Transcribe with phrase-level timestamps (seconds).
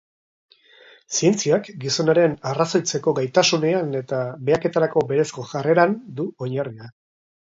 [1.17, 6.89] Zientziak gizonaren arrazoitzeko gaitasunean eta behaketarako berezko jarreran du oinarria.